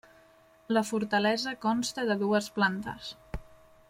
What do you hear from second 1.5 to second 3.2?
consta de dues plantes.